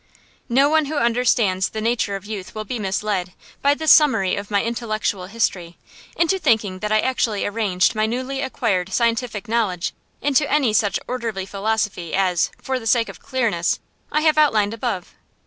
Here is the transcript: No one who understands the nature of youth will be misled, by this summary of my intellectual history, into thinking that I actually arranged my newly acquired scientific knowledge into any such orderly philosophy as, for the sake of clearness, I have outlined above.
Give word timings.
No 0.49 0.67
one 0.67 0.85
who 0.85 0.95
understands 0.97 1.69
the 1.69 1.79
nature 1.79 2.15
of 2.15 2.25
youth 2.25 2.55
will 2.55 2.63
be 2.63 2.79
misled, 2.79 3.33
by 3.61 3.75
this 3.75 3.91
summary 3.91 4.35
of 4.35 4.49
my 4.49 4.63
intellectual 4.63 5.27
history, 5.27 5.77
into 6.15 6.39
thinking 6.39 6.79
that 6.79 6.91
I 6.91 6.99
actually 7.01 7.45
arranged 7.45 7.93
my 7.93 8.07
newly 8.07 8.41
acquired 8.41 8.91
scientific 8.91 9.47
knowledge 9.47 9.93
into 10.19 10.51
any 10.51 10.73
such 10.73 10.99
orderly 11.07 11.45
philosophy 11.45 12.15
as, 12.15 12.49
for 12.59 12.79
the 12.79 12.87
sake 12.87 13.09
of 13.09 13.19
clearness, 13.19 13.79
I 14.11 14.21
have 14.21 14.39
outlined 14.39 14.73
above. 14.73 15.13